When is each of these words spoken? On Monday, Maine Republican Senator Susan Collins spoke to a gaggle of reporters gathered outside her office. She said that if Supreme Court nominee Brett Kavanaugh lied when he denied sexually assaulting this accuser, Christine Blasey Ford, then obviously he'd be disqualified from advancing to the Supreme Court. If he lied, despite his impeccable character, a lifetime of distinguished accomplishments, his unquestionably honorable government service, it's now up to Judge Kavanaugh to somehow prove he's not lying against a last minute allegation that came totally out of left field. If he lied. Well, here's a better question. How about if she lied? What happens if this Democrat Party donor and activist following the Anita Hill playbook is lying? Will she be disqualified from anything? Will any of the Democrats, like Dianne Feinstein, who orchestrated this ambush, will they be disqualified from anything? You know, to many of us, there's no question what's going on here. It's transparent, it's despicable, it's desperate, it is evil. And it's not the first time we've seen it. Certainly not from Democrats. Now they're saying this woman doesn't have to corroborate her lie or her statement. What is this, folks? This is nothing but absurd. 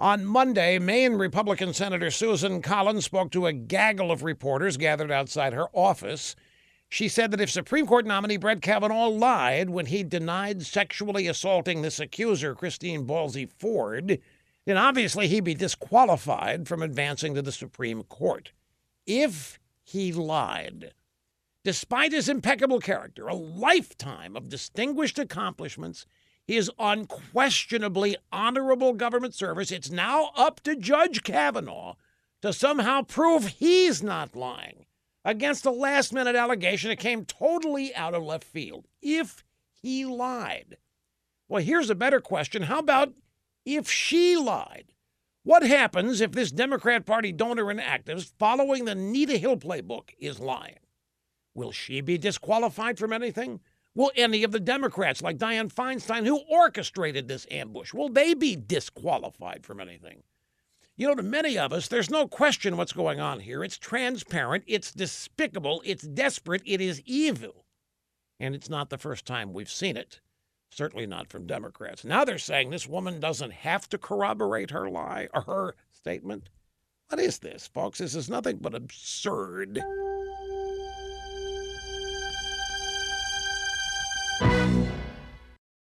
On 0.00 0.24
Monday, 0.24 0.78
Maine 0.78 1.16
Republican 1.16 1.74
Senator 1.74 2.10
Susan 2.10 2.62
Collins 2.62 3.04
spoke 3.04 3.30
to 3.32 3.44
a 3.44 3.52
gaggle 3.52 4.10
of 4.10 4.22
reporters 4.22 4.78
gathered 4.78 5.10
outside 5.10 5.52
her 5.52 5.66
office. 5.74 6.34
She 6.88 7.06
said 7.06 7.30
that 7.32 7.40
if 7.42 7.50
Supreme 7.50 7.86
Court 7.86 8.06
nominee 8.06 8.38
Brett 8.38 8.62
Kavanaugh 8.62 9.08
lied 9.08 9.68
when 9.68 9.84
he 9.84 10.02
denied 10.02 10.62
sexually 10.62 11.26
assaulting 11.26 11.82
this 11.82 12.00
accuser, 12.00 12.54
Christine 12.54 13.06
Blasey 13.06 13.46
Ford, 13.58 14.18
then 14.64 14.78
obviously 14.78 15.28
he'd 15.28 15.44
be 15.44 15.52
disqualified 15.52 16.66
from 16.66 16.80
advancing 16.80 17.34
to 17.34 17.42
the 17.42 17.52
Supreme 17.52 18.02
Court. 18.04 18.52
If 19.06 19.60
he 19.82 20.14
lied, 20.14 20.94
despite 21.62 22.12
his 22.12 22.30
impeccable 22.30 22.80
character, 22.80 23.28
a 23.28 23.34
lifetime 23.34 24.34
of 24.34 24.48
distinguished 24.48 25.18
accomplishments, 25.18 26.06
his 26.50 26.68
unquestionably 26.80 28.16
honorable 28.32 28.92
government 28.92 29.32
service, 29.34 29.70
it's 29.70 29.88
now 29.88 30.32
up 30.36 30.60
to 30.60 30.74
Judge 30.74 31.22
Kavanaugh 31.22 31.94
to 32.42 32.52
somehow 32.52 33.02
prove 33.02 33.46
he's 33.46 34.02
not 34.02 34.34
lying 34.34 34.86
against 35.24 35.64
a 35.64 35.70
last 35.70 36.12
minute 36.12 36.34
allegation 36.34 36.88
that 36.88 36.98
came 36.98 37.24
totally 37.24 37.94
out 37.94 38.14
of 38.14 38.24
left 38.24 38.42
field. 38.42 38.88
If 39.00 39.44
he 39.80 40.04
lied. 40.04 40.78
Well, 41.48 41.62
here's 41.62 41.88
a 41.88 41.94
better 41.94 42.20
question. 42.20 42.62
How 42.62 42.80
about 42.80 43.12
if 43.64 43.88
she 43.88 44.36
lied? 44.36 44.86
What 45.44 45.62
happens 45.62 46.20
if 46.20 46.32
this 46.32 46.50
Democrat 46.50 47.06
Party 47.06 47.30
donor 47.30 47.70
and 47.70 47.78
activist 47.78 48.32
following 48.40 48.86
the 48.86 48.92
Anita 48.92 49.36
Hill 49.36 49.56
playbook 49.56 50.10
is 50.18 50.40
lying? 50.40 50.80
Will 51.54 51.70
she 51.70 52.00
be 52.00 52.18
disqualified 52.18 52.98
from 52.98 53.12
anything? 53.12 53.60
Will 53.94 54.12
any 54.14 54.44
of 54.44 54.52
the 54.52 54.60
Democrats, 54.60 55.20
like 55.20 55.38
Dianne 55.38 55.72
Feinstein, 55.72 56.24
who 56.24 56.40
orchestrated 56.48 57.26
this 57.26 57.46
ambush, 57.50 57.92
will 57.92 58.08
they 58.08 58.34
be 58.34 58.54
disqualified 58.54 59.64
from 59.64 59.80
anything? 59.80 60.22
You 60.96 61.08
know, 61.08 61.14
to 61.14 61.22
many 61.22 61.58
of 61.58 61.72
us, 61.72 61.88
there's 61.88 62.10
no 62.10 62.28
question 62.28 62.76
what's 62.76 62.92
going 62.92 63.20
on 63.20 63.40
here. 63.40 63.64
It's 63.64 63.78
transparent, 63.78 64.64
it's 64.66 64.92
despicable, 64.92 65.82
it's 65.84 66.04
desperate, 66.04 66.62
it 66.64 66.80
is 66.80 67.02
evil. 67.04 67.64
And 68.38 68.54
it's 68.54 68.70
not 68.70 68.90
the 68.90 68.98
first 68.98 69.26
time 69.26 69.52
we've 69.52 69.70
seen 69.70 69.96
it. 69.96 70.20
Certainly 70.70 71.06
not 71.06 71.28
from 71.28 71.46
Democrats. 71.46 72.04
Now 72.04 72.24
they're 72.24 72.38
saying 72.38 72.70
this 72.70 72.86
woman 72.86 73.18
doesn't 73.18 73.52
have 73.52 73.88
to 73.88 73.98
corroborate 73.98 74.70
her 74.70 74.88
lie 74.88 75.28
or 75.34 75.42
her 75.42 75.74
statement. 75.90 76.48
What 77.08 77.18
is 77.18 77.40
this, 77.40 77.66
folks? 77.66 77.98
This 77.98 78.14
is 78.14 78.30
nothing 78.30 78.58
but 78.60 78.74
absurd. 78.74 79.80